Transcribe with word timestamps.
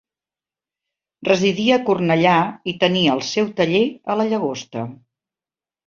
Residia 1.29 1.77
a 1.77 1.83
Cornellà 1.91 2.33
i 2.73 2.77
tenia 2.87 3.15
el 3.21 3.25
seu 3.31 3.55
taller 3.61 3.87
a 4.15 4.21
La 4.23 4.31
Llagosta. 4.35 4.93